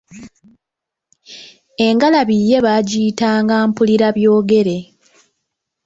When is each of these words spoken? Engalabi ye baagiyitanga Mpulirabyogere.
Engalabi 1.87 2.37
ye 2.49 2.59
baagiyitanga 2.65 3.55
Mpulirabyogere. 3.69 4.77